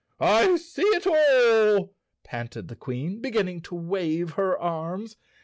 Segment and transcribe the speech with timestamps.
[0.19, 1.93] "I see it all,"
[2.23, 5.15] panted the Queen beginning to wave her arms.